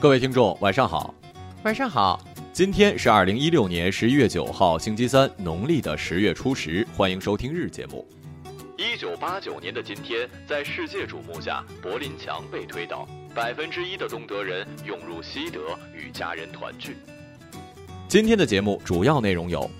[0.00, 1.14] 各位听众，晚上好。
[1.62, 2.18] 晚上好，
[2.54, 6.88] 今天是二零一六年十一月九号，星期三，农历的十月初十。
[6.96, 8.08] 欢迎收听日节目。
[8.78, 15.60] 一九八九年的今天，在世界瞩目下，柏林墙被推倒，百分之一的东德人涌入西德
[15.94, 16.96] 与家人团聚。
[18.08, 19.70] 今天的节目主要内容有：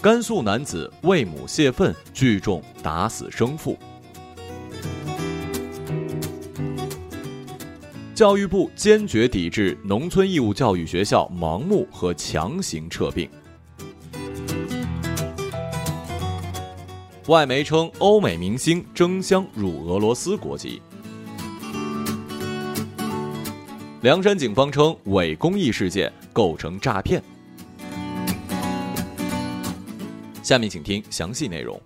[0.00, 3.78] 甘肃男子为母泄愤，聚众打死生父。
[8.14, 13.28] 教育部坚决抵制农村义务教育学校盲目和强行撤并。
[17.26, 20.80] 外媒称，欧美明星争相入俄罗斯国籍。
[24.02, 27.20] 凉山警方称，伪公益事件构成诈骗。
[30.40, 31.80] 下面请听详细内容。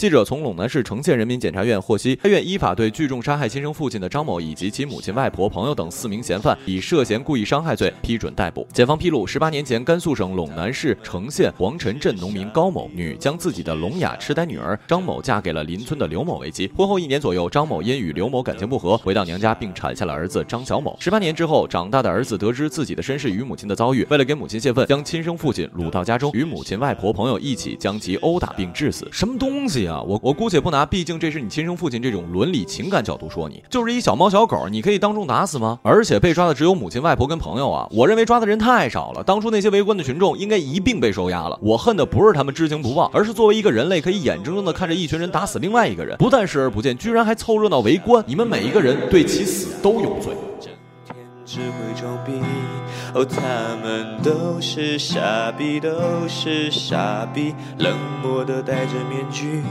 [0.00, 8.66] 记者从陇南市成县人民检察院获悉，该院依法对聚众杀害亲生父亲的张某以及其母亲、外婆、朋友等四名嫌犯，以涉嫌故意伤害罪批准逮捕。
[8.72, 16.66] 检方披露，十八年前，甘肃省陇南市成县黄陈镇农民高某女将自己的聋哑痴呆女儿张某嫁给了邻村的刘某为妻。
[16.74, 20.96] 婚后一年左右，张某因与刘某感情不和，回到娘家并产下了儿子张小某。
[20.98, 29.06] 十八年之后，长大的儿子得知自己的身世与母亲的遭遇，为了给母亲泄愤，将亲生父亲掳到家中，与母亲、外婆、朋友一起将其殴打并致死。
[29.12, 29.89] 什么东西啊！
[29.90, 35.78] 啊我我姑且不拿，毕竟这是你亲生父亲这种伦理情感角度说你，就是一小猫小狗，你可以当众打死吗？
[35.82, 37.88] 而且被抓的只有母亲、外婆跟朋友啊！
[37.90, 41.58] 我认为抓的人太少了，当初那些围观的群众应该一并被收押了。
[41.60, 48.24] 我恨的不是他们知情不报，而是作为一个人类，可以眼睁睁的看着一群人打死另外一个人，不但视而不见，居然还凑热闹围观。
[48.26, 50.34] 你们每一个人对其死都有罪。
[51.52, 52.40] 只会装逼，
[53.12, 53.40] 哦，他
[53.82, 55.90] 们都是傻逼，都
[56.28, 59.64] 是傻逼，冷漠的戴着面具。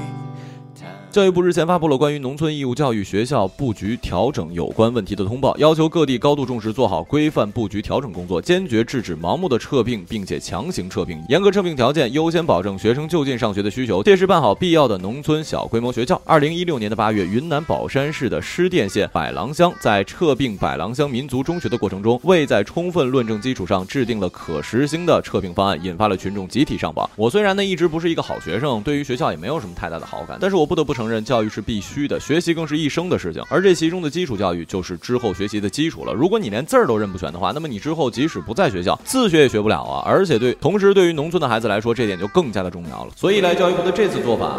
[1.11, 16.21] 教育部日前发布了关于农村义务教育学校布局调整有关问题的通报，要求各地高度重视做好规范布局调整工作，坚决制止盲目的撤并，并且强行撤并，严格撤并条件，优先保证学生就近上学的需求，切实办好必要的农村小规模学校。
[16.25, 27.09] 二零一六年的八月，云南保山市的施甸县百郎乡在撤并百郎乡民族中学的过程中，未在充分论证基础上制定了可实行的撤并方案，引发了群众集体上访。
[27.15, 33.41] 我虽然呢一直不是一个好学生，对于学校也没有什么太大的好感，但是我不得不承认，教育是必须的，学习更是一生的事情。
[33.49, 36.11] 而这其中的基础教育就是之后学习的基础了。
[36.11, 40.03] 如果你连字儿都认不全的话，那么你之后即使不在学校，自学也学不了啊。
[40.05, 43.13] 而且对，同时对于农村的孩子来说，这点就更加的重要了。
[43.15, 44.57] 所以，来教育部的这次做法，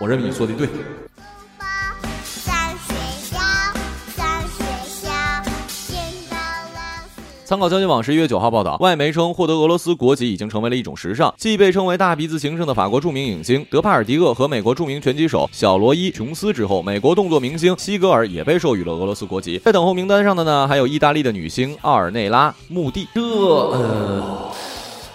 [0.00, 0.66] 我认为你说的对。
[7.46, 11.32] 参考消息网十一月九号报道，外媒称，获得俄罗斯国籍已经成为了一种时尚。
[11.38, 19.58] 继被称为“大鼻子情圣”的法国著名影星德帕尔迪厄和美国著名拳击手小罗伊·琼斯之后，美国动作明星西格尔也被授予了俄罗斯国籍。
[19.58, 23.06] 在等候名单上的呢，还有意大利的女星奥尔内拉·穆蒂。
[23.14, 24.45] 这呃。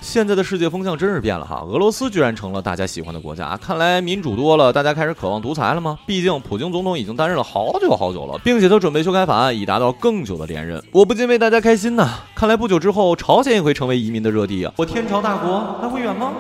[0.02, 6.00] 现在的世界风向真是变了哈，俄罗斯居然成了大家喜欢的国家，看来民主多了，大家开始渴望独裁了吗？
[6.08, 10.84] 毕竟普京总统已经担任了好久好久了，并且他准备修改法案，以达到更久的连任。
[10.92, 12.10] 我不禁为大家开心呐！
[12.36, 14.74] 看来不久之后，朝鲜也会成为移民的热地啊！
[14.76, 16.34] 我天朝大国还会远吗？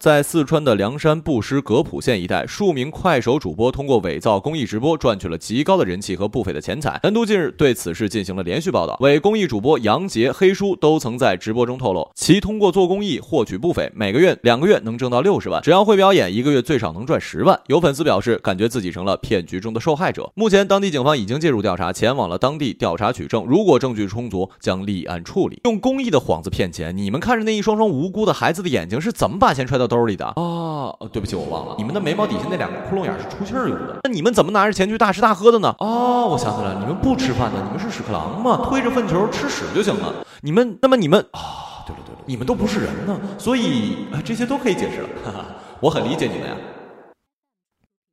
[0.00, 6.98] 在四川的凉山布施格普县一带，数名快手主播通过伪造公益直播赚取了极高的人气和不菲的钱财。
[7.02, 17.60] 南都近日对此事进行了连续报道，伪公益主播杨杰、黑叔都曾在直播中透露，其通过做公益获取不菲，每个月、两个月能挣到六十万，只要会表演，一个月最少能赚十万。
[17.66, 20.32] 有粉丝表示，感觉自己成了骗局中的受害者。
[20.34, 25.60] 目前，当地警方已经介入调查，前往了当地调查取证，如果证据充足，将立案处理。
[25.64, 30.24] 用公益的幌子骗钱，你们看着那一双双无辜的孩子的眼睛是怎么把钱揣到兜里的？
[30.24, 33.98] 啊，对不起，我忘了，你们的眉毛底下那两个窟窿眼是出气儿用的。
[34.04, 35.74] 那你们怎么拿着钱去大吃大喝的呢？
[35.80, 40.24] 哦，我想起来了，你们不吃饭的，你们是屎壳郎嘛，推着粪球吃屎就行了。
[40.42, 45.08] 你们，那么你们啊，对了对了，你们都不是人呢，所以这些都可以解释了。
[45.24, 45.44] 哈哈，
[45.80, 46.56] 我很理解你们呀。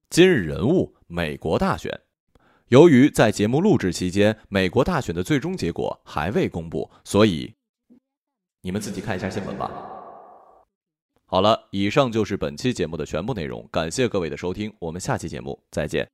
[0.09, 2.01] 今日人物：美国大选。
[2.69, 7.53] 由于在节目录制期间，美国大选的最终结果还未公布，所以
[8.61, 9.71] 你们自己看一下新闻吧。
[11.29, 16.09] 好了，以上就是本期节目的全部内容，感谢各位的收听，我们下期节目再见，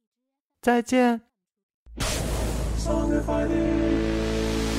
[0.60, 1.22] 再见。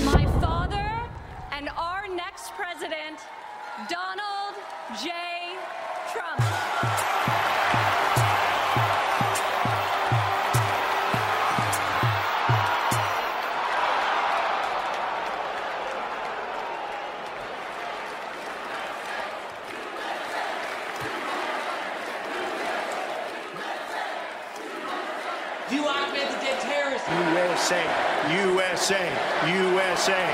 [0.05, 1.07] My father
[1.53, 3.21] and our next president,
[3.89, 4.57] Donald
[5.01, 5.34] J.
[27.11, 27.85] USA,
[28.31, 29.13] USA,
[29.47, 30.25] USA,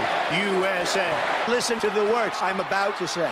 [0.47, 1.19] USA.
[1.49, 3.31] Listen to the words I'm about to say.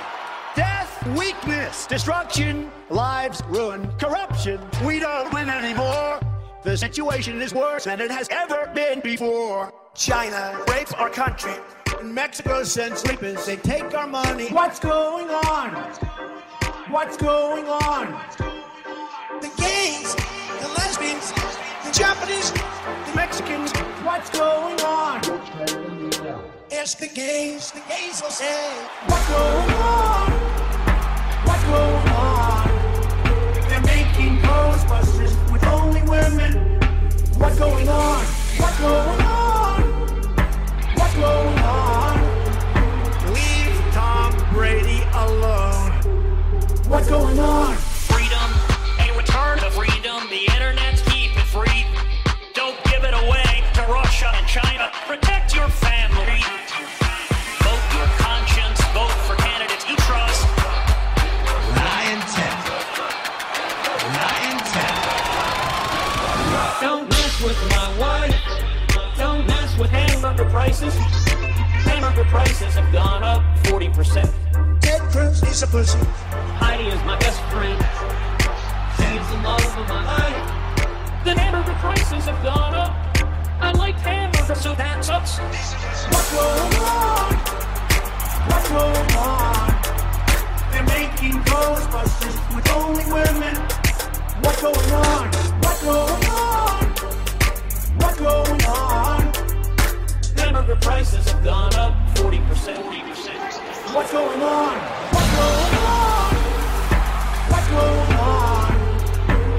[0.56, 4.60] Death, weakness, destruction, lives ruined, corruption.
[4.84, 6.18] We don't win anymore.
[6.64, 9.72] The situation is worse than it has ever been before.
[9.94, 11.54] China rapes our country.
[12.02, 13.46] Mexico sends sleepers.
[13.46, 14.48] They take our money.
[14.48, 15.70] What's going on?
[16.90, 18.20] What's going on?
[19.40, 20.37] The gays, the lesbians, the
[21.98, 23.72] Japanese, the Mexicans.
[24.06, 25.18] What's going on?
[26.70, 27.72] Ask the gays.
[27.72, 28.70] The gays will say,
[29.08, 30.37] What's going on?
[70.68, 70.94] Hamburger prices.
[71.86, 74.80] Hamburger prices have gone up 40%.
[74.80, 75.98] Ted Cruz is a pussy.
[76.60, 77.78] Heidi is my best friend.
[78.96, 81.24] She's the love of my life.
[81.24, 82.94] The hamburger prices have gone up.
[83.60, 85.38] I like hamburgers, so that sucks.
[85.38, 87.34] What's going on?
[88.48, 89.68] What's going on?
[90.70, 93.56] They're making Ghostbusters with only women.
[94.42, 95.32] What's going on?
[95.62, 96.37] What's going on?
[100.80, 102.42] Prices have gone up 40%.
[102.44, 103.94] 40%.
[103.94, 104.78] What's going on?
[105.12, 106.34] What's going on?
[107.50, 108.74] What's going on?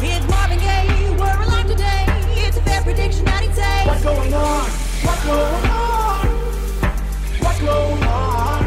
[0.04, 2.06] It's Marvin Gaye, we're alive today.
[2.46, 3.88] It's a fair prediction that he'd say.
[3.88, 4.70] What's going on?
[5.06, 6.28] What's going on?
[7.44, 8.64] What's going on?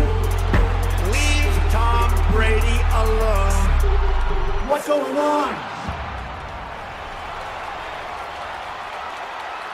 [1.12, 3.68] Leave Tom Brady alone.
[4.68, 5.54] What's going on?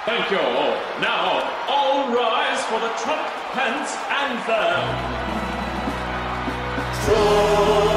[0.04, 0.38] Thank you.
[1.02, 2.37] Now, all rise
[2.68, 4.84] for the Trump, Pence, anthem.
[7.04, 7.87] Troy.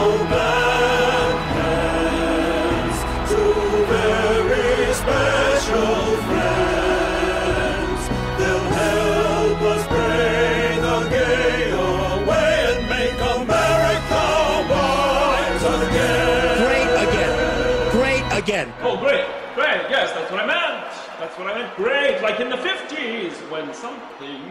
[18.93, 19.24] Oh, great,
[19.55, 20.91] great, yes, that's what I meant.
[21.17, 21.74] That's what I meant.
[21.77, 24.43] Great, like in the 50s when something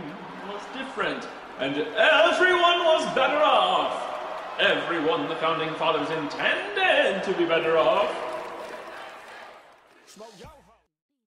[0.49, 1.29] was different
[1.59, 3.93] and everyone was better off.
[4.59, 8.09] Everyone the founding fathers intended to be better off.